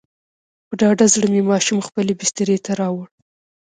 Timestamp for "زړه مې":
1.13-1.41